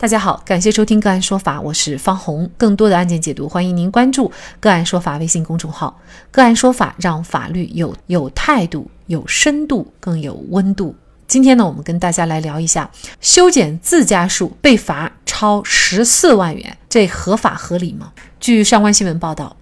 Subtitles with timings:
[0.00, 2.48] 大家好，感谢收听个案说法，我是方红。
[2.56, 5.98] 更多的案件解读，欢迎您关注个案说法微信公众号。
[6.30, 10.94] 个案说法让法律有有态度、有深度、更有温度。
[11.26, 12.88] 今天呢，我们跟大家来聊一下
[13.20, 18.12] 修剪自家树被罚超十四万元，这合法合理吗？
[18.38, 19.56] 据上官新闻报道，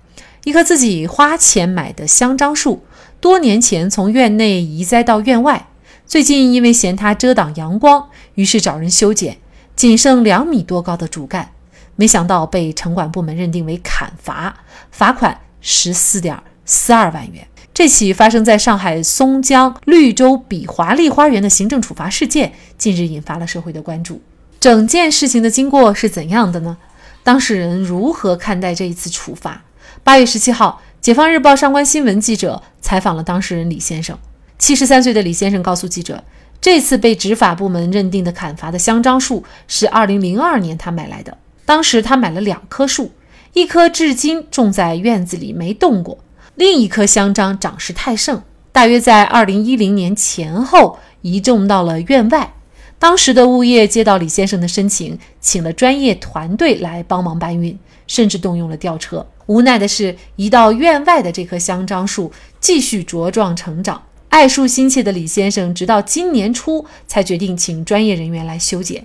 [0.44, 2.84] 一棵自己花钱买的香樟树，
[3.22, 5.68] 多年前从院内移栽到院外，
[6.04, 9.38] 最近因为嫌它遮挡阳光，于是找人修剪。
[9.76, 11.50] 仅剩两米多高的主干，
[11.96, 14.56] 没想到被城管部门认定为砍伐，
[14.90, 17.46] 罚款十四点四二万元。
[17.74, 24.22] 这起发生在上海松江绿洲比华丽花园的行政处罚事件，近日引发了社会的关注。
[24.58, 26.78] 整件事情的经过是怎样的呢？
[27.22, 29.62] 当事人如何看待这一次处罚？
[30.02, 34.18] 八月十七号，解放日报上官新闻记者采访了当事人李先生。
[34.58, 36.24] 七十三岁的李先生告诉记者。
[36.66, 43.12] 这次被执法部门认定的砍伐的香樟树是2002年他买来的，当时他买了两棵树，
[43.52, 46.18] 一棵至今种在院子里没动过，
[46.56, 48.42] 另一棵香樟长势太盛，
[48.72, 52.54] 大约在2010年前后移种到了院外。
[52.98, 59.24] 当时的物业接到李先生的申请，请了专业团队来帮忙搬运，甚至动用了吊车。
[59.46, 64.02] 无奈的是，移到院外的这棵香樟树继续茁壮成长。
[64.28, 69.02] 爱树心切的李先生，直到今年初才决定请专业人员来修剪，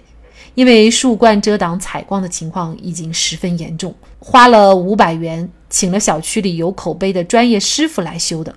[0.56, 8.54] 因为树冠遮挡采光的情况已经十分严重，花了五百元请了小区里有口碑的专业师傅来修的。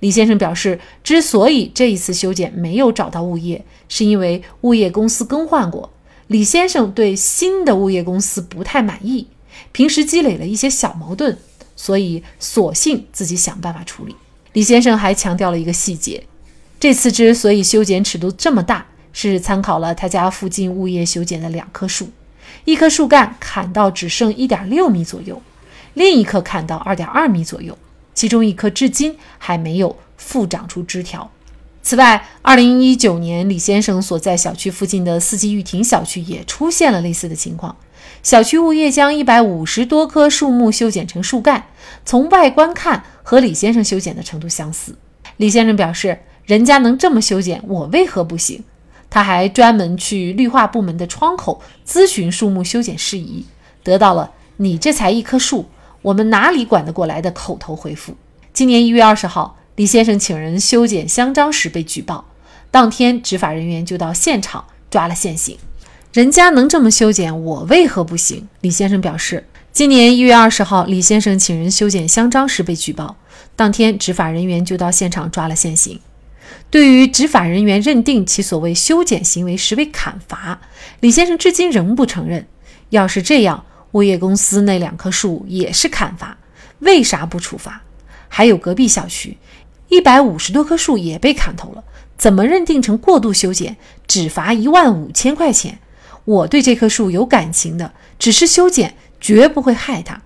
[0.00, 5.92] 李先生表示，之所以这一次修剪没有找到物业，是因为物业公司更换过，
[6.26, 9.28] 李先生对新的物业公司不太满意，
[9.70, 11.38] 平时积累了一些小矛盾，
[11.76, 14.16] 所以索性自己想办法处理。
[14.56, 16.24] 李先生还强调了一个细节：
[16.80, 22.08] 这次之所以修剪尺度这么大，是参考了他家附近物业修剪的两棵树，
[22.64, 25.42] 一棵树干砍到只剩一点六米左右，
[25.92, 27.76] 另一棵砍到二点二米左右，
[28.14, 31.30] 其中一棵至今还没有复长出枝条。
[31.82, 37.76] 此外，二零一九年李先生所在小区附近的四季玉亭小区也出现了类似的情况。
[38.22, 41.66] 小区物业将一百五十多棵树木修剪成树干，
[42.04, 44.96] 从外观看和李先生修剪的程度相似。
[45.36, 48.64] 李先生表示，人家能这么修剪，我为何不行？
[49.08, 53.46] 他还专门去绿化部门的窗口咨询树木修剪事宜，
[53.84, 55.66] 得到了“你这才一棵树，
[56.02, 58.16] 我们哪里管得过来”的口头回复。
[58.52, 62.24] 今年一月二十号，李先生请人修剪香樟时被举报，
[62.70, 65.56] 当天执法人员就到现场抓了现行。
[66.16, 68.48] 人家能这么修剪，我为何不行？
[68.62, 73.18] 李先生表示，今年一月二十号，李先生请人修剪香樟时被举报，
[73.54, 76.00] 当天执法人员就到现场抓了现行。
[76.70, 80.58] 对于执法人员认定其所谓修剪行为实为砍伐，
[81.00, 82.46] 李先生至今仍不承认。
[82.88, 86.38] 要是这样，物业公司那两棵树也是砍伐，
[86.78, 87.82] 为啥不处罚？
[88.28, 89.36] 还有隔壁小区，
[89.90, 91.84] 一百五十多棵树也被砍头了，
[92.16, 93.76] 怎么认定成过度修剪，
[94.08, 95.78] 只罚一万五千块钱？
[96.26, 100.20] 我对这棵树有感情的，只是修剪，绝不会害它。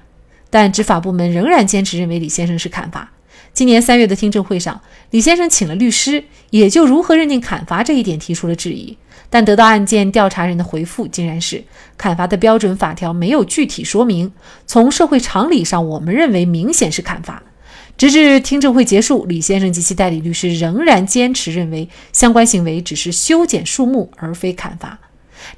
[0.50, 3.12] 但执法部门仍然坚持认为李先生是砍伐。
[3.52, 4.80] 今年三月的听证会上，
[5.10, 8.96] 李先生请了律师，也就如何认定砍伐这一点提出了质疑。
[9.28, 11.62] 但得到案件调查人的回复，竟然是
[11.96, 14.32] 砍伐的标准法条没有具体说明。
[14.66, 17.42] 从社会常理上，我们认为明显是砍伐。
[17.96, 24.98] 直至听证会结束，李先生及其代理律师仍然坚持认为相关行为只是修剪树木，而非砍伐。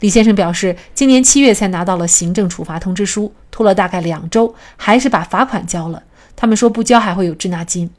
[0.01, 6.03] 李先生表示，今年七月才拿到了行政处罚通知书，拖了大概两周，还是把罚款交了。
[6.35, 7.91] 他们说不交还会有滞纳金。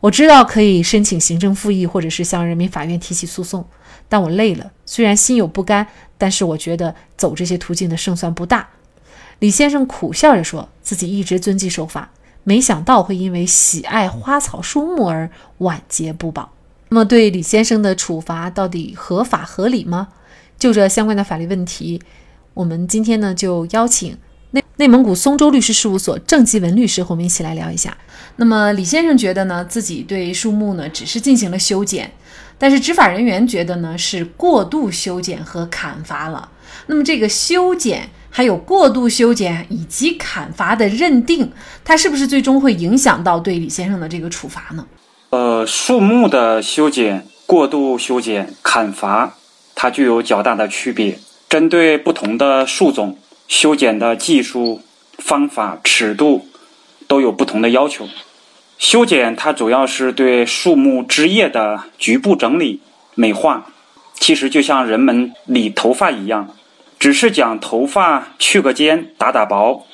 [0.00, 3.66] 我知道可以申请行政复议，或者是向人民法院提起诉讼，
[4.08, 4.70] 但我累了。
[4.86, 5.86] 虽然心有不甘，
[6.16, 8.68] 但是我觉得走这些途径的胜算不大。
[9.40, 12.10] 李先生苦笑着说自己一直遵纪守法，
[12.44, 16.52] 没想到会因为喜爱花草树木而晚节不保。
[16.88, 20.08] 那么，对李先生的处罚到底合法合理吗？
[20.60, 22.00] 就这相关的法律问题，
[22.52, 24.14] 我们今天呢就邀请
[24.50, 27.96] 内内蒙古松州律师事务所郑继文律师和我们一起来聊一下。
[28.36, 32.12] 那么李先生觉得呢，自己对树木呢只是进行了修剪，
[32.58, 36.50] 但是执法人员觉得呢是过度修剪和砍伐了。
[36.88, 41.50] 那么这个修剪还有过度修剪以及砍伐的认定，
[41.82, 44.86] 它是不是最终会影响到对李先生的这个处罚呢？
[45.30, 49.36] 呃，树木的修剪、过度修剪、砍伐。
[49.82, 51.18] 它具有较大的区别，
[51.48, 53.16] 针对不同的树种，
[53.48, 54.82] 修剪的技术、
[55.16, 56.46] 方法、尺度
[57.08, 58.06] 都有不同的要求。
[58.76, 62.82] 修剪它主要是对树木枝叶的局部整理、
[63.14, 63.68] 美化，
[64.12, 66.54] 其实就像人们理头发一样，
[66.98, 69.86] 只是将头发去个尖、打打薄，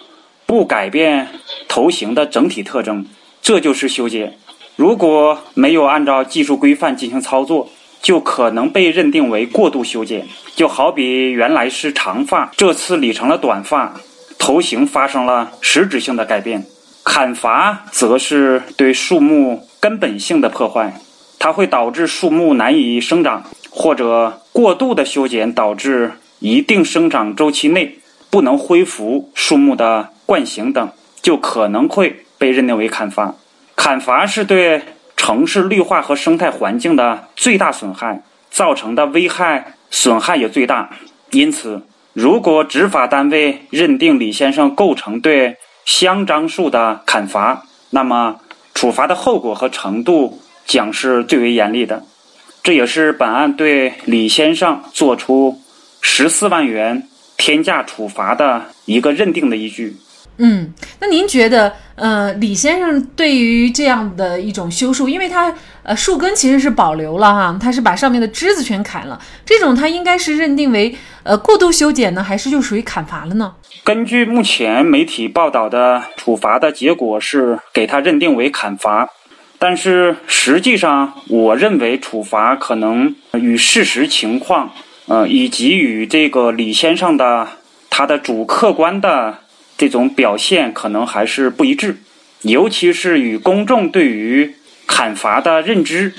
[0.47, 1.29] 不改变
[1.69, 3.07] 头型的整体特征，
[3.41, 4.37] 这就是修剪。
[4.75, 7.71] 如果没有按照技术规范进行操作，
[8.07, 10.29] 就可能被认定为过度修剪。
[10.55, 13.95] 就好比原来是长发，这次理成了短发，
[14.39, 16.65] 头型发生了实质性的改变。
[17.03, 21.01] 砍伐则是对树木根本性的破坏，
[21.41, 27.99] 它会导致树木难以生长，或者过度的修剪导致一定生长周期内
[28.31, 30.89] 不能恢复树木的惯形等，
[31.21, 33.35] 就可能会被认定为砍伐。
[33.75, 34.81] 砍伐是对
[35.17, 40.91] 城市绿化和生态环境的最大损害，造成的危害损害也最大。
[41.31, 41.83] 因此，
[42.13, 48.41] 如果执法单位认定李先生构成对香樟树的砍伐，那么
[48.75, 52.05] 处罚的后果和程度将是最为严厉的。
[52.63, 55.61] 这也是本案对李先生作出
[56.01, 59.97] 十四万元天价处罚的一个认定的依据。
[60.39, 65.53] 嗯，那您觉得，呃，李先生对于这样的一种修树，因为他
[65.83, 73.55] 呃树根其实是保留了哈，他是把上面的枝子全砍了，这种他应该是认定为呃过度修剪呢，还是就属于砍伐了呢？
[73.83, 79.09] 根据目前媒体报道的处罚的结果是给他认定为砍伐，
[79.59, 84.71] 但是实际上我认为处罚可能与事实情况，
[85.07, 87.49] 呃，以及与这个李先生的
[87.89, 89.39] 他的主客观的。
[89.77, 91.99] 这种表现可能还是不一致，
[92.43, 94.55] 尤其是与公众对于
[94.87, 96.13] 砍伐的认知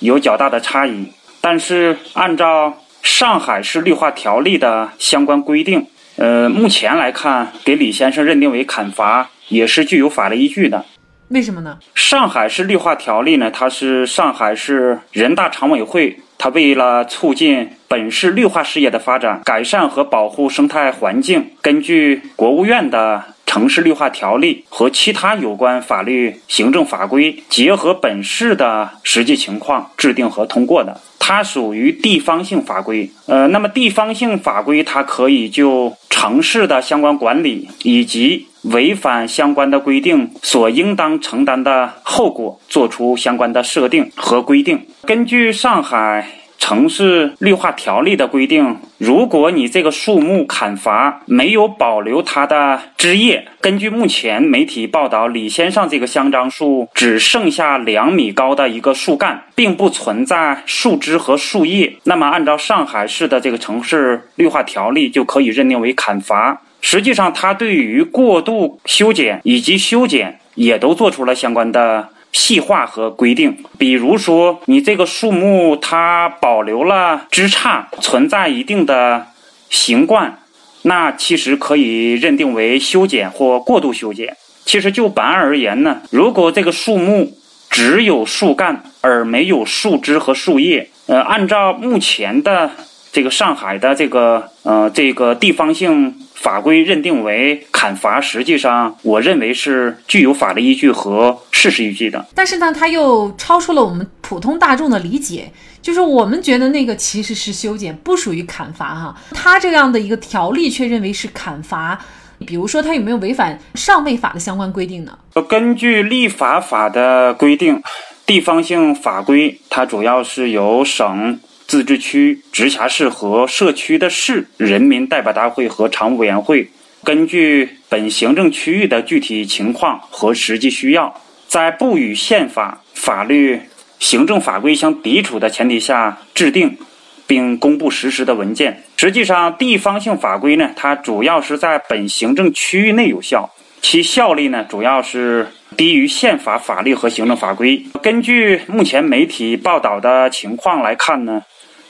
[0.00, 1.06] 有较大的差异。
[1.40, 10.84] 但是，按照上海市绿化条例的相关规定，呃，目前来看，给李先生认定为砍伐也是具有法律依据的。
[11.28, 11.78] 为什么呢？
[11.94, 13.50] 上海市绿化条例呢？
[13.50, 16.18] 它是上海市人大常委会。
[16.36, 31.00] 它为了促进本市绿化事业的发展，改善和保护生态环境，根据国务院的城市绿化条例和其他有关法律行政法规，结合本市的实际情况制定和通过的。
[31.20, 33.10] 它属于地方性法规。
[33.26, 44.86] 呃，那么地方性法规它可以就城市的相关管理以及违反相关的规定所应当承担的后果，作出相关的设定和规定。
[45.06, 46.28] 根据上海
[46.58, 66.62] 城市绿化条例的规定，如果你这个树木砍伐没有保留它的枝叶，根据目前媒体报道，李先生这个香樟树只剩下两米高的一个树干，并不存在树枝和树叶，那么按照上海市的这个城市绿化条例，就可以认定为砍伐。
[66.80, 73.56] 实际上，它对于过度修剪以及修剪也都做出了相关的细化和规定。
[73.78, 79.28] 比如说，你这个树木它保留了枝杈，存在一定的
[79.70, 80.40] 形冠，
[80.82, 84.36] 那其实可以认定为修剪或过度修剪。
[84.64, 87.38] 其实就本案而言呢，如果这个树木
[87.70, 92.72] 只有树干而没有树枝和树叶，呃，按照目前的
[93.12, 96.16] 这个上海的这个呃这个地方性。
[96.34, 102.26] 法规认定为砍伐，实际上我认为是具有法律依据和事实依据的。
[102.34, 105.50] 但是呢，它又超出了我们普通大众的理解，
[105.80, 109.16] 就是我们觉得那个其实是修剪，不属于砍伐哈。
[109.30, 111.98] 它这样的一个条例却认为是砍伐，
[112.44, 115.16] 比如说它有没有违反上位法的相关规定呢？
[115.48, 117.82] 根据立法法的规定，
[118.26, 121.40] 地方性法规它主要是由省。
[121.74, 126.70] 自治区、直辖市和社区的市人民代表大会和常务委员会，
[127.02, 133.60] 根据本行政区域的具体情况和实际需要，在不与宪法、法律、
[133.98, 136.78] 行政法规相抵触的前提下制定
[137.26, 138.84] 并公布实施的文件。
[138.96, 143.50] 实际上，地方性法规呢，它主要是在本行政区域内有效，
[143.82, 147.84] 其效力呢，主要是低于宪法、法律和行政法规。
[148.00, 151.42] 根据目前媒体报道的情况来看呢。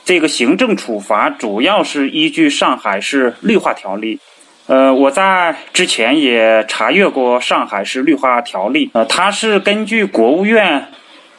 [0.04, 4.20] 这个行政处罚主要是依据上海市绿化条例。
[4.66, 8.90] 呃，我在之前也查阅过上海市绿化条例。
[8.92, 10.88] 呃，它是根据国务院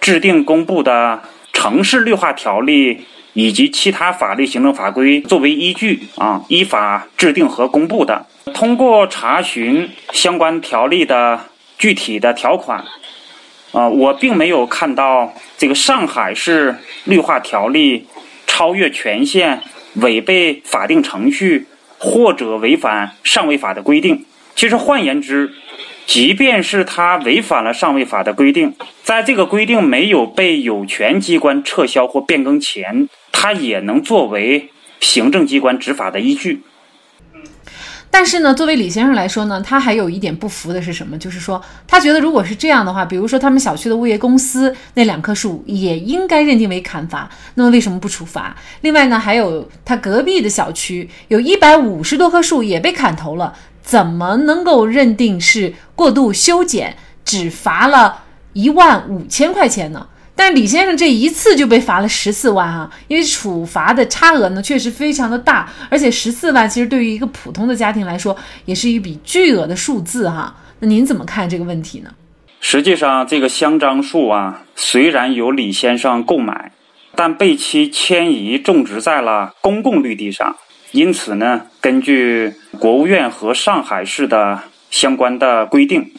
[0.01, 1.21] 制定公布的
[1.53, 8.25] 城市绿化条例以及其他法律行政法规作为依据啊，依法制定和公布的。
[8.53, 11.39] 通过查询相关条例的
[11.77, 12.83] 具体的条款，
[13.71, 18.07] 啊，我并没有看到这个上海市绿化条例。
[18.57, 19.63] 超越权限、
[19.95, 21.65] 违背法定程序
[21.97, 24.23] 或者违反上位法的规定。
[24.55, 25.51] 其实换言之，
[26.05, 34.69] 即便是他违反了上位法的规定，在这个规定没有被有权机关撤销或变更前，他也能作为
[35.01, 36.61] 行政机关执法的依据。
[38.17, 41.17] 但是呢，作为李先生来说呢，他还有一点不服的是什么？
[41.17, 48.55] 就是说，他觉得如果是这样的话，比如说他们小区的物业公司那两棵树也应该认定为砍伐，那么为什么不处罚？
[48.79, 53.53] 另外呢，还有他隔壁的小区有一百五十多棵树也被砍头了，
[53.83, 56.95] 怎么能够认定是过度修剪，
[57.25, 60.07] 只罚了一万五千块钱呢？
[60.35, 70.53] 但李先生这一次就被罚了十四万啊，因为处罚的差额呢确实非常的大，而且十四万其实对于一个普通的家庭来说也是一笔巨额的数字哈。
[70.79, 72.11] 那您怎么看这个问题呢？
[72.59, 76.71] 实际上，这个香樟树啊，虽然由李先生购买，
[77.15, 80.55] 但被其迁移种植在了公共绿地上，
[80.91, 86.11] 因此呢，根据国务院和上海市的相关的规定。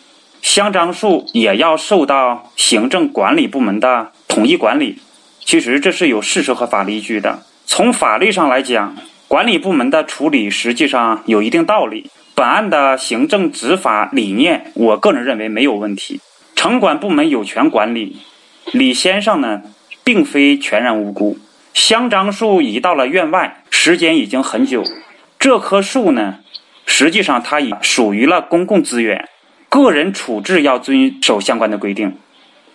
[0.42, 4.98] 香樟树也要受到行政管理部门的统一管理，
[5.44, 7.40] 其实这是有事实和法律依据的。
[7.66, 8.96] 从法律上来讲，
[9.28, 12.10] 管理部门的处理实际上有一定道理。
[12.34, 16.20] 本案的行政执法理念，我个人认为没有问题。
[16.54, 18.18] 城管部门有权管理，
[18.72, 19.62] 李先生呢，
[20.04, 21.38] 并非全然无辜。
[21.74, 24.84] 香樟树移到了院外，时间已经很久。
[25.38, 26.36] 这棵树呢，
[26.84, 29.28] 实际上它已属于了公共资源。
[29.82, 32.16] 个人处置要遵守相关的规定。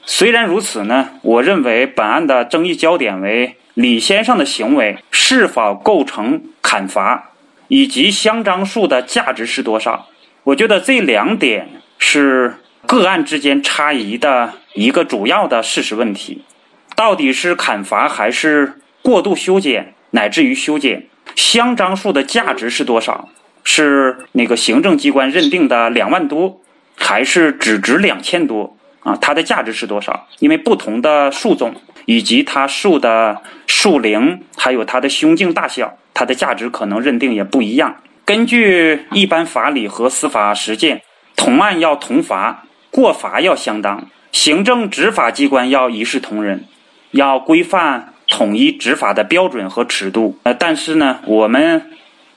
[0.04, 7.32] 虽然如此呢，我认为本案的争议焦点为李先生的行为是否构成砍伐，
[7.68, 10.08] 以及香樟树的价值是多少。
[10.44, 12.56] 我觉得这两点是
[12.88, 16.44] 个案之间差异的一个主要的事实问题。
[16.96, 21.08] 到底是砍伐还是过度修剪，乃至于修剪？
[21.36, 23.30] 香樟树的价值是多少？
[23.64, 26.61] 是那个行政机关认定的两万多？
[27.02, 29.18] 还是只值两千多啊？
[29.20, 30.28] 它的价值是多少？
[30.40, 37.96] 因为不同的树种以及它树的树龄，还有它的胸径大小，它的价值可能认定也不一样。
[38.24, 41.02] 根据一般法理和司法实践，
[41.36, 46.64] 同案要同罚，过罚要相当，行政执法机关要一视同仁，
[47.12, 50.38] 要规范统一执法的标准和尺度。
[50.44, 51.92] 呃，但是呢，我们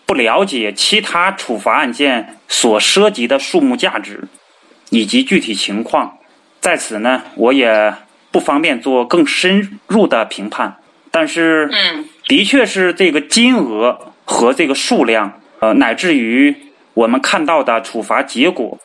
[0.06, 4.24] 不了解其他处罚案件所涉及的树木价值。
[4.90, 6.18] 以及具体情况，
[6.60, 7.94] 在此呢，我也
[8.30, 10.76] 不方便做更深入的评判。
[11.10, 16.54] 但是，嗯，的确是这个金额和这个数量，呃，乃至于
[16.94, 18.78] 我们看到的处罚结果，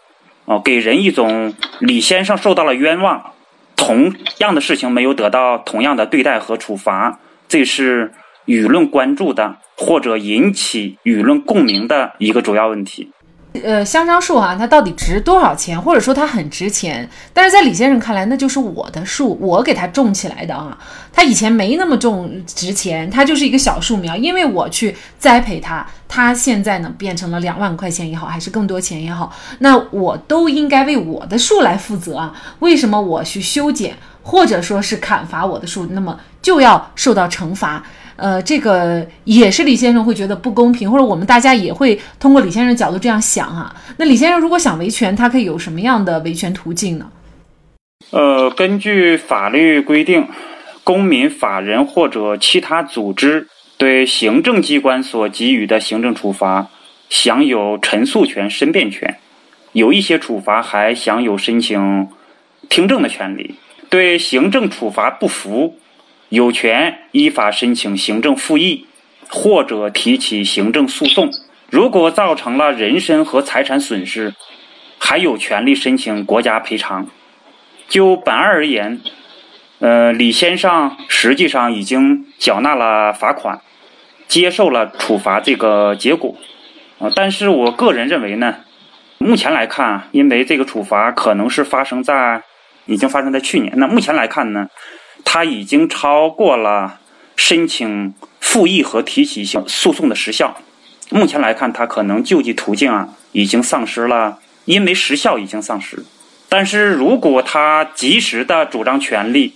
[0.45, 3.33] 哦，给人一种李先生受到了冤枉，
[3.75, 8.13] 同样的事情没有得到同样的对待和处罚，这是
[8.45, 13.11] 舆论关注的或者引起舆论共鸣的一个主要问题。
[13.63, 15.81] 呃，香樟树啊，它到底值多少钱？
[15.81, 17.09] 或者说它很值钱？
[17.33, 20.77] 但是在李先生看来，那就是我的树，我给它种起来的啊。
[21.11, 32.33] 它以前没那么重值钱，它就是一个小树苗，因为我去栽培它，它现在呢变成了两万块钱也好，还是更多钱也好，那我都应该为我的树来负责啊。
[32.59, 37.83] 为什么我去修剪或者说是砍伐我的树，那么就要受到惩罚？
[38.19, 43.73] 呃，这个也是李先生会觉得不公平，或者我们大家也会通过李先生角度这样想啊。
[43.97, 47.09] 那李先生如果想维权，他可以有什么样的维权途径呢？
[48.11, 50.27] 呃，根据法律规定，
[50.83, 53.47] 公民、法人或者其他组织
[53.77, 56.67] 对行政机关所给予的行政处罚，
[57.09, 59.17] 享有陈诉权、申辩权，
[59.73, 62.09] 有一些处罚还享有申请
[62.67, 63.55] 听证的权利。
[63.89, 65.77] 对行政处罚不服。
[66.29, 68.85] 有权依法申请行政复议，
[69.29, 71.31] 或者提起行政诉讼。
[71.69, 74.33] 如果造成了人身和财产损失，
[74.99, 77.07] 还有权利申请国家赔偿。
[77.87, 79.01] 就本案而言，
[79.79, 83.61] 呃，李先生实际上已经缴纳了罚款，
[84.27, 86.35] 接受了处罚这个结果。
[86.99, 88.57] 啊，但是我个人认为呢，
[89.17, 92.43] 目前来看，因为这个处罚可能是发生在
[92.85, 94.67] 已经发生在去年，那目前来看呢？
[95.31, 96.99] 他已经超过了
[97.35, 100.59] 申请复议和提起诉讼的时效。
[101.11, 106.03] 目前来看，他可能救济途径啊已经丧失了，因为时效已经丧失。
[106.49, 109.53] 但是如果他及时的主张权利，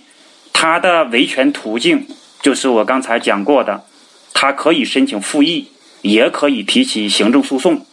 [0.52, 2.06] 他的维权途径
[2.40, 3.84] 就是我刚才讲过的，
[4.32, 5.70] 他可以申请复议，
[6.02, 7.84] 也可以提起行政诉讼，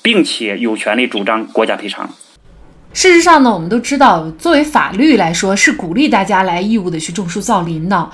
[0.00, 2.14] 并且有权利主张国家赔偿。
[2.94, 8.10] 事实上呢，我们都知道，作为法律来说，是鼓励大家来义务的去种树造林的。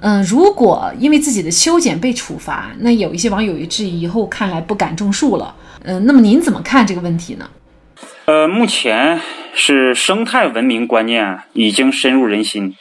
[0.00, 5.54] 嗯，如果因为自己的修剪被处罚，那有一些网友也质疑，以后看来不敢种树了。
[5.84, 7.48] 嗯，那么您怎么看这个问题呢？
[8.26, 9.20] 呃，目前
[9.54, 12.74] 是生态文明观念已经深入人心，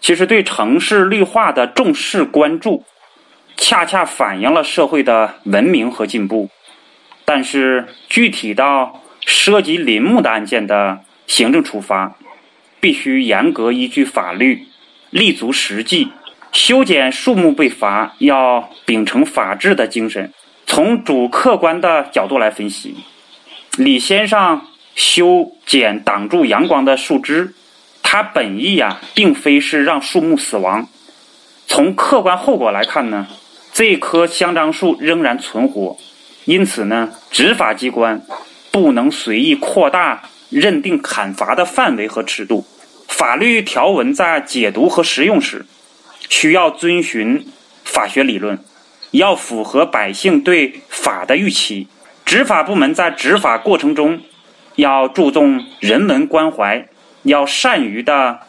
[0.00, 2.84] 其实对城市绿化的重视关注，
[3.56, 6.50] 恰恰反映了社会的文明和进步。
[7.24, 12.16] 但是具体到涉及林木的案件的行政处罚，
[12.80, 14.66] 必须严格依据法律，
[15.10, 16.10] 立足实际。
[16.52, 20.32] 修剪树木被罚，要秉承法治的精神，
[20.66, 22.94] 从主客观的角度来分析。
[23.76, 24.62] 李先生
[24.94, 27.54] 修剪挡住阳光的树枝，
[28.02, 30.88] 他本意呀，并非是让树木死亡。
[31.66, 33.26] 从客观后果来看呢，
[33.72, 35.96] 这棵香樟树仍然存活，
[36.44, 38.24] 因此呢，执法机关
[38.74, 42.66] 不能随意扩大认定砍伐的范围和尺度。
[43.06, 45.64] 法律条文在解读和实用时，
[46.28, 47.46] 需要遵循
[47.84, 48.58] 法学理论，
[49.12, 51.86] 要符合百姓对法的预期。
[52.24, 54.20] 执法部门在执法过程中，
[54.74, 56.88] 要注重人文关怀，
[57.22, 58.40] 要善于的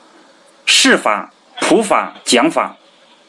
[0.65, 2.77] 释法、普法、讲法。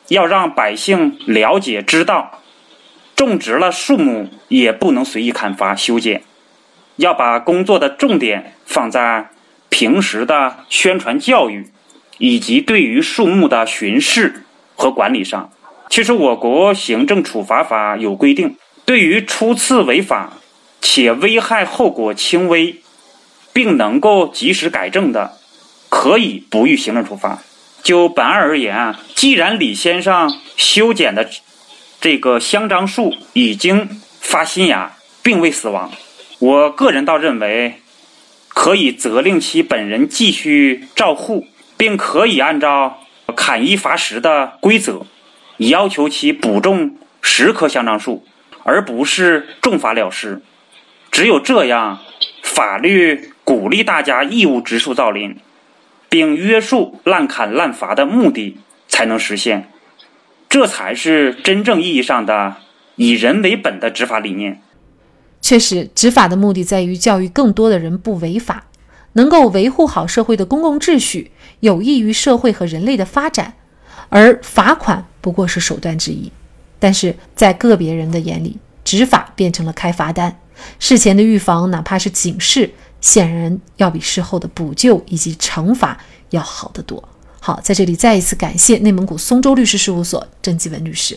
[0.09, 2.41] 要让百姓了解知道，
[3.15, 6.23] 种植了树木也不能随意砍伐修剪，
[6.97, 9.31] 要把工作的重点放在
[9.69, 11.71] 平时的宣传教育，
[12.19, 15.51] 以及对于树木的巡视和管理上。
[15.89, 20.33] 其实，我国行政处罚法有规定，对于初次违法
[20.81, 22.83] 且危害后果轻微，
[23.53, 25.39] 并能够及时改正的，
[25.89, 27.39] 可以不予行政处罚。
[27.83, 31.29] 就本案而言啊，既然李先生修剪的
[32.01, 35.93] 这个香樟树已经发新芽，并未死亡，
[36.39, 37.81] 我个人倒认为
[38.49, 43.01] 可以责令其本人继续照护，并可以按照
[43.35, 45.07] 砍一罚十的规则，
[45.59, 48.25] 要求其补种十棵香樟树，
[48.63, 50.43] 而不是重罚了事。
[51.11, 52.01] 只有这样，
[52.43, 55.37] 法律鼓励大家义务植树造林。
[56.09, 59.69] 并约束滥砍滥伐的目的才能实现，
[60.49, 62.57] 这才是真正意义上的
[62.95, 64.63] 以人为本的执法理念。
[65.47, 68.65] 确实，执法的目的在于教育更多的人不违法，
[69.13, 73.55] 能够维护好社会的公共秩序，有益于社会和人类的发展。
[74.09, 76.33] 而罚款不过是手段之一，
[76.81, 80.37] 但是在个别人的眼里，执法变成了开罚单。
[80.81, 82.73] 事前的预防，哪怕是警示。
[83.01, 85.97] 显然要比事后的补救以及惩罚
[86.31, 87.09] 要好得多。
[87.39, 91.17] 好，在这里再一次感谢内蒙古松州律师事务所郑继文律师。